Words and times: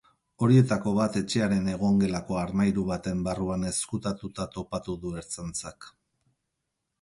Horietako 0.45 0.93
bat 0.99 1.17
etxearen 1.19 1.67
egongelako 1.73 2.39
armairu 2.45 2.85
baten 2.87 3.21
barruan 3.29 3.67
ezkutatuta 3.73 4.49
topatu 4.57 4.97
du 5.05 5.13
ertzaintzak. 5.23 5.93